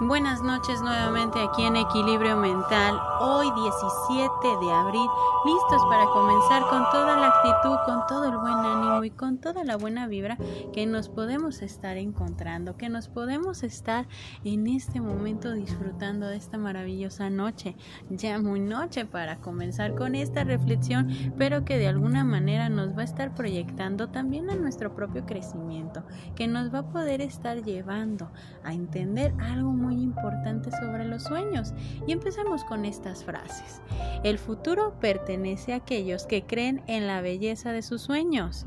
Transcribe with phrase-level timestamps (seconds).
[0.00, 5.08] Buenas noches nuevamente aquí en Equilibrio Mental, hoy 17 de abril,
[5.44, 9.64] listos para comenzar con toda la actitud, con todo el buen ánimo y con toda
[9.64, 10.38] la buena vibra
[10.72, 14.06] que nos podemos estar encontrando, que nos podemos estar
[14.44, 17.74] en este momento disfrutando de esta maravillosa noche,
[18.08, 23.00] ya muy noche para comenzar con esta reflexión, pero que de alguna manera nos va
[23.00, 26.04] a estar proyectando también a nuestro propio crecimiento,
[26.36, 28.30] que nos va a poder estar llevando
[28.62, 31.72] a entender algo muy importante sobre los sueños.
[32.06, 33.80] Y empezamos con estas frases.
[34.24, 38.66] El futuro pertenece a aquellos que creen en la belleza de sus sueños.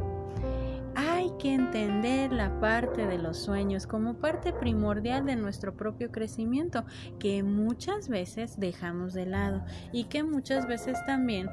[0.95, 6.83] Hay que entender la parte de los sueños como parte primordial de nuestro propio crecimiento
[7.17, 9.63] que muchas veces dejamos de lado
[9.93, 11.49] y que muchas veces también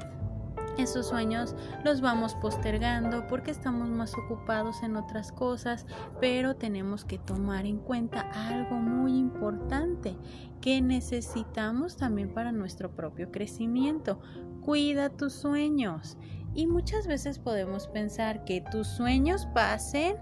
[0.81, 5.85] esos sueños los vamos postergando porque estamos más ocupados en otras cosas,
[6.19, 10.17] pero tenemos que tomar en cuenta algo muy importante
[10.61, 14.19] que necesitamos también para nuestro propio crecimiento.
[14.61, 16.17] Cuida tus sueños.
[16.55, 20.17] Y muchas veces podemos pensar que tus sueños pasen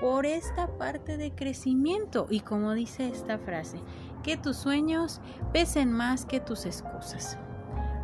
[0.00, 3.80] por esta parte de crecimiento y como dice esta frase,
[4.22, 5.20] que tus sueños
[5.52, 7.38] pesen más que tus excusas.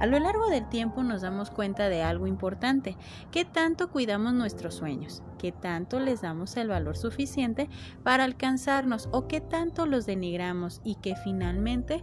[0.02, 2.96] A lo largo del tiempo nos damos cuenta de algo importante,
[3.30, 7.70] que tanto cuidamos nuestros sueños, que tanto les damos el valor suficiente
[8.02, 12.02] para alcanzarnos o que tanto los denigramos y que finalmente,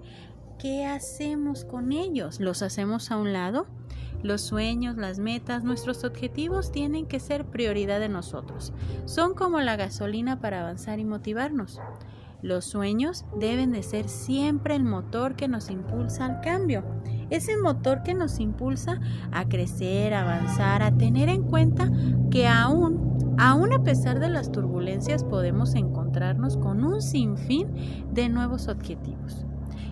[0.59, 2.39] ¿qué hacemos con ellos?
[2.39, 3.67] ¿Los hacemos a un lado?
[4.23, 8.71] Los sueños, las metas, nuestros objetivos tienen que ser prioridad de nosotros.
[9.03, 11.81] Son como la gasolina para avanzar y motivarnos.
[12.41, 16.85] Los sueños deben de ser siempre el motor que nos impulsa al cambio
[17.29, 18.99] ese motor que nos impulsa
[19.31, 21.89] a crecer, a avanzar, a tener en cuenta
[22.31, 27.67] que aún, aún a pesar de las turbulencias, podemos encontrarnos con un sinfín
[28.11, 29.45] de nuevos objetivos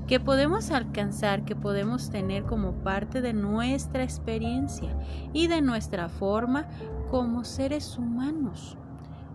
[0.08, 4.98] que podemos alcanzar, que podemos tener como parte de nuestra experiencia
[5.34, 6.66] y de nuestra forma
[7.12, 8.78] como seres humanos.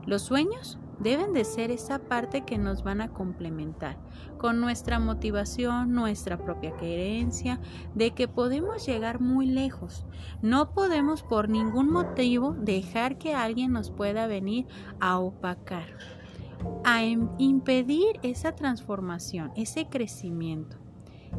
[0.06, 3.98] Los sueños deben de ser esa parte que nos van a complementar
[4.38, 7.60] con nuestra motivación, nuestra propia creencia
[7.94, 10.06] de que podemos llegar muy lejos.
[10.42, 14.66] No podemos por ningún motivo dejar que alguien nos pueda venir
[15.00, 15.86] a opacar,
[16.84, 20.82] a impedir esa transformación, ese crecimiento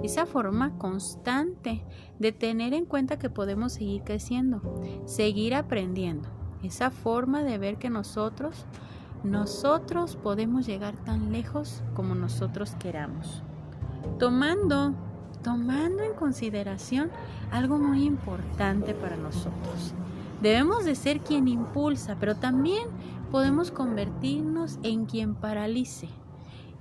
[0.02, 1.84] esa forma constante
[2.18, 4.62] de tener en cuenta que podemos seguir creciendo,
[5.06, 6.30] seguir aprendiendo,
[6.64, 8.66] esa forma de ver que nosotros
[9.24, 13.42] nosotros podemos llegar tan lejos como nosotros queramos.
[14.20, 14.94] Tomando,
[15.44, 17.10] tomando en consideración
[17.52, 19.94] algo muy importante para nosotros.
[20.42, 22.90] Debemos de ser quien impulsa, pero también
[23.32, 26.10] podemos convertirnos en quien paralice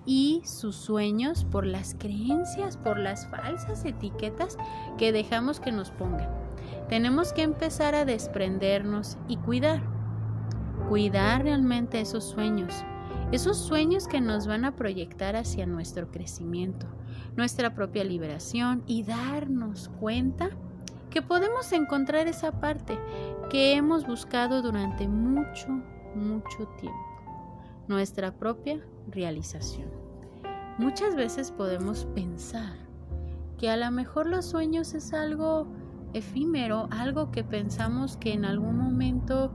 [0.05, 4.59] y sus sueños por las creencias, por las falsas etiquetas
[4.99, 6.29] que dejamos que nos pongan.
[6.89, 9.92] Tenemos que empezar a desprendernos y cuidar
[10.93, 12.85] cuidar realmente esos sueños,
[13.31, 16.87] esos sueños que nos van a proyectar hacia nuestro crecimiento,
[17.35, 20.51] nuestra propia liberación y darnos cuenta
[21.09, 22.99] que podemos encontrar esa parte
[23.49, 25.69] que hemos buscado durante mucho,
[26.15, 27.23] mucho tiempo,
[27.89, 29.89] nuestra propia realización.
[30.77, 32.77] Muchas veces podemos pensar
[33.57, 35.69] que a lo mejor los sueños es algo
[36.13, 39.55] efímero, algo que pensamos que en algún momento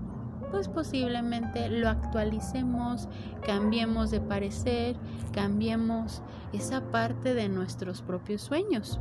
[0.51, 3.07] pues posiblemente lo actualicemos,
[3.45, 4.95] cambiemos de parecer,
[5.31, 6.21] cambiemos
[6.53, 8.99] esa parte de nuestros propios sueños.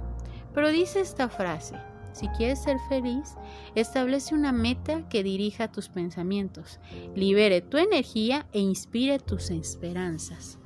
[0.54, 1.76] Pero dice esta frase,
[2.12, 3.36] si quieres ser feliz,
[3.74, 6.80] establece una meta que dirija tus pensamientos,
[7.14, 10.58] libere tu energía e inspire tus esperanzas.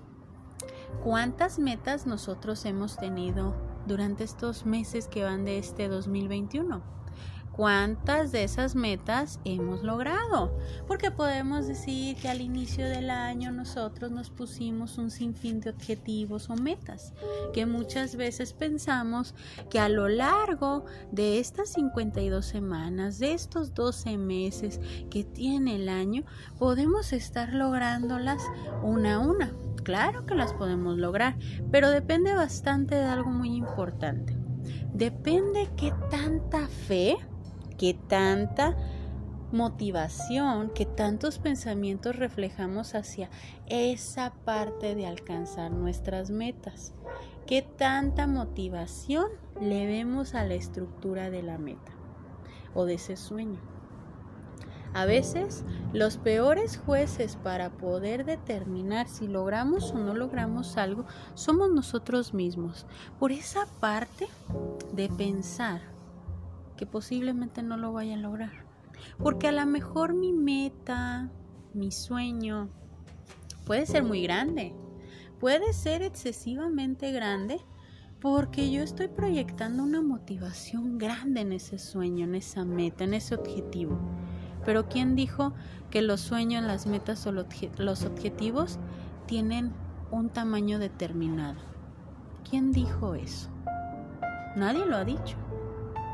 [1.02, 6.99] ¿Cuántas metas nosotros hemos tenido durante estos meses que van de este 2021?
[7.60, 10.58] Cuántas de esas metas hemos logrado.
[10.86, 16.48] Porque podemos decir que al inicio del año nosotros nos pusimos un sinfín de objetivos
[16.48, 17.12] o metas,
[17.52, 19.34] que muchas veces pensamos
[19.68, 24.80] que a lo largo de estas 52 semanas, de estos 12 meses
[25.10, 26.24] que tiene el año,
[26.58, 28.42] podemos estar lográndolas
[28.82, 29.52] una a una.
[29.84, 31.36] Claro que las podemos lograr,
[31.70, 34.34] pero depende bastante de algo muy importante.
[34.94, 37.18] Depende qué tanta fe
[37.80, 38.76] qué tanta
[39.52, 43.30] motivación, qué tantos pensamientos reflejamos hacia
[43.68, 46.92] esa parte de alcanzar nuestras metas,
[47.46, 49.28] qué tanta motivación
[49.62, 51.92] le vemos a la estructura de la meta
[52.74, 53.60] o de ese sueño.
[54.92, 61.70] A veces los peores jueces para poder determinar si logramos o no logramos algo somos
[61.70, 62.84] nosotros mismos.
[63.18, 64.28] Por esa parte
[64.92, 65.80] de pensar
[66.80, 68.64] que posiblemente no lo vaya a lograr.
[69.18, 71.30] Porque a lo mejor mi meta,
[71.74, 72.70] mi sueño,
[73.66, 74.74] puede ser muy grande.
[75.38, 77.60] Puede ser excesivamente grande
[78.18, 83.34] porque yo estoy proyectando una motivación grande en ese sueño, en esa meta, en ese
[83.34, 83.98] objetivo.
[84.64, 85.52] Pero ¿quién dijo
[85.90, 88.78] que los sueños, las metas o los objetivos
[89.26, 89.74] tienen
[90.10, 91.60] un tamaño determinado?
[92.48, 93.50] ¿Quién dijo eso?
[94.56, 95.36] Nadie lo ha dicho.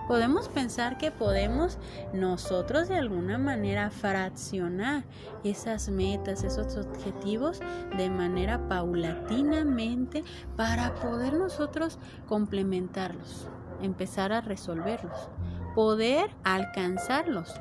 [0.08, 1.78] Podemos pensar que podemos
[2.12, 5.04] nosotros de alguna manera fraccionar
[5.42, 7.60] esas metas, esos objetivos
[7.96, 10.22] de manera paulatinamente
[10.56, 11.98] para poder nosotros
[12.28, 13.48] complementarlos,
[13.82, 15.28] empezar a resolverlos,
[15.74, 17.52] poder alcanzarlos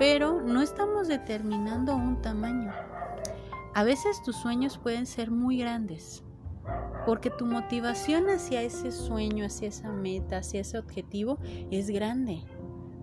[0.00, 2.72] pero no estamos determinando un tamaño.
[3.74, 6.24] A veces tus sueños pueden ser muy grandes,
[7.06, 11.38] porque tu motivación hacia ese sueño, hacia esa meta, hacia ese objetivo
[11.70, 12.42] es grande.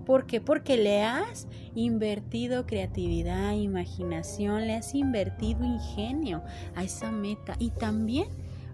[0.05, 0.39] ¿Por qué?
[0.39, 6.43] Porque le has invertido creatividad, imaginación, le has invertido ingenio
[6.75, 8.27] a esa meta y también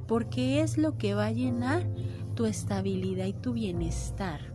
[0.07, 1.87] porque es lo que va a llenar
[2.35, 4.53] tu estabilidad y tu bienestar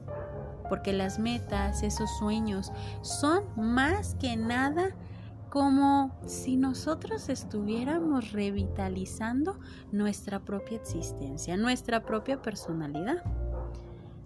[0.69, 2.73] porque las metas, esos sueños,
[3.03, 4.91] son más que nada
[5.51, 9.59] como si nosotros estuviéramos revitalizando
[9.93, 13.23] nuestra propia existencia, nuestra propia personalidad.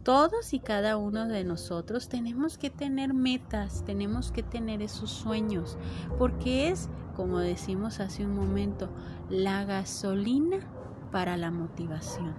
[0.03, 5.79] Todos y cada uno de nosotros tenemos que tener metas, tenemos que tener esos sueños,
[6.19, 8.91] porque es, como decimos hace un momento,
[9.31, 10.59] la gasolina
[11.13, 12.35] para la motivación.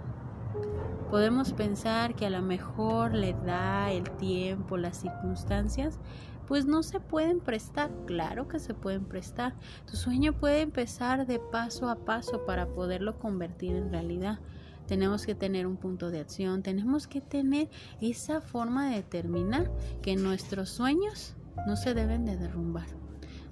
[1.10, 6.00] Podemos pensar que a lo mejor la edad, el tiempo, las circunstancias,
[6.48, 7.92] pues no se pueden prestar.
[8.06, 9.54] Claro que se pueden prestar.
[9.90, 14.40] Tu sueño puede empezar de paso a paso para poderlo convertir en realidad.
[14.88, 17.70] Tenemos que tener un punto de acción, tenemos que tener
[18.02, 21.36] esa forma de determinar que nuestros sueños
[21.66, 22.88] no se deben de derrumbar.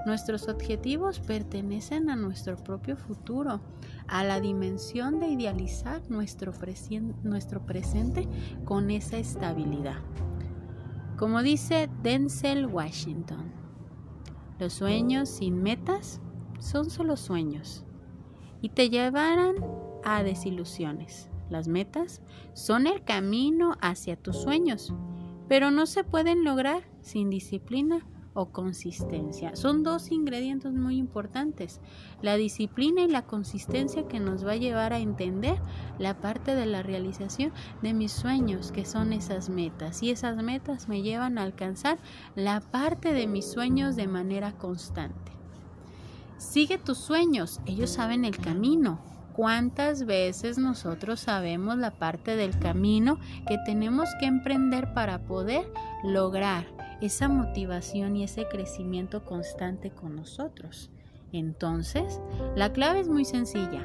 [0.06, 3.62] Nuestros objetivos pertenecen a nuestro propio futuro,
[4.08, 6.54] a la dimensión de idealizar nuestro,
[7.24, 8.28] nuestro presente
[8.66, 9.98] con esa estabilidad.
[11.22, 13.52] Como dice Denzel Washington,
[14.58, 16.20] los sueños sin metas
[16.58, 17.86] son solo sueños
[18.60, 19.58] y te llevarán
[20.04, 21.30] a desilusiones.
[21.48, 22.24] Las metas
[22.54, 24.96] son el camino hacia tus sueños,
[25.48, 29.56] pero no se pueden lograr sin disciplina o consistencia.
[29.56, 31.81] Son dos ingredientes muy importantes,
[32.22, 35.60] la disciplina y la consistencia que nos va a llevar a entender
[36.00, 37.51] la parte de la realización
[37.81, 40.01] de mis sueños, que son esas metas.
[40.01, 41.98] Y esas metas me llevan a alcanzar
[42.36, 45.31] la parte de mis sueños de manera constante.
[46.38, 49.00] Sigue tus sueños, ellos saben el camino,
[49.34, 53.18] ¿Cuántas veces nosotros sabemos la parte del camino
[53.48, 55.72] que tenemos que emprender para poder
[56.04, 60.89] lograr esa motivación y ese crecimiento constante con nosotros.
[61.31, 62.21] Entonces,
[62.56, 63.83] la clave es muy sencilla.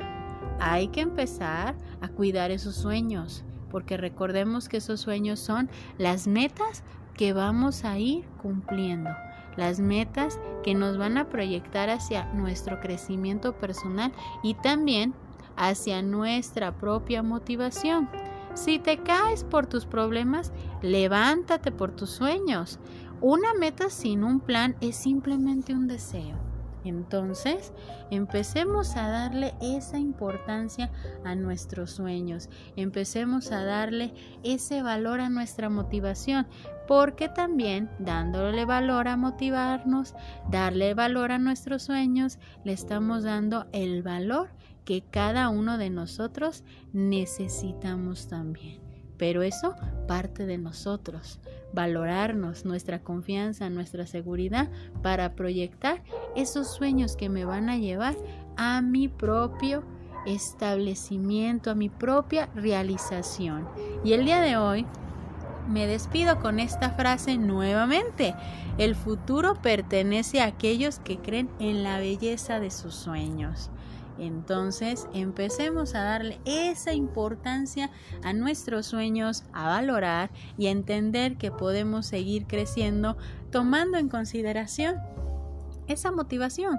[0.60, 5.68] Hay que empezar a cuidar esos sueños, porque recordemos que esos sueños son
[5.98, 6.82] las metas
[7.14, 9.10] que vamos a ir cumpliendo,
[9.56, 15.14] las metas que nos van a proyectar hacia nuestro crecimiento personal y también
[15.56, 18.08] hacia nuestra propia motivación.
[18.54, 22.78] Si te caes por tus problemas, levántate por tus sueños.
[23.20, 26.36] Una meta sin un plan es simplemente un deseo.
[26.84, 27.72] Entonces,
[28.10, 30.92] empecemos a darle esa importancia
[31.24, 36.46] a nuestros sueños, empecemos a darle ese valor a nuestra motivación,
[36.86, 40.14] porque también dándole valor a motivarnos,
[40.48, 44.50] darle valor a nuestros sueños, le estamos dando el valor
[44.84, 48.85] que cada uno de nosotros necesitamos también.
[49.18, 49.74] Pero eso
[50.06, 51.40] parte de nosotros,
[51.72, 54.68] valorarnos, nuestra confianza, nuestra seguridad
[55.02, 56.02] para proyectar
[56.34, 58.16] esos sueños que me van a llevar
[58.56, 59.82] a mi propio
[60.26, 63.68] establecimiento, a mi propia realización.
[64.04, 64.86] Y el día de hoy
[65.68, 68.34] me despido con esta frase nuevamente.
[68.78, 73.70] El futuro pertenece a aquellos que creen en la belleza de sus sueños.
[74.18, 77.90] Entonces empecemos a darle esa importancia
[78.22, 83.16] a nuestros sueños, a valorar y a entender que podemos seguir creciendo
[83.50, 84.96] tomando en consideración
[85.86, 86.78] esa motivación,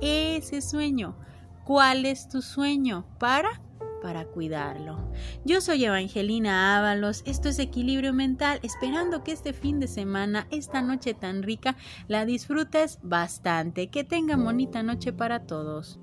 [0.00, 1.16] ese sueño.
[1.64, 3.60] ¿Cuál es tu sueño para
[4.00, 4.96] para cuidarlo.
[5.44, 10.82] Yo soy Evangelina Ábalos, esto es Equilibrio Mental, esperando que este fin de semana, esta
[10.82, 11.76] noche tan rica,
[12.06, 13.88] la disfrutes bastante.
[13.88, 15.98] Que tengan bonita noche para todos.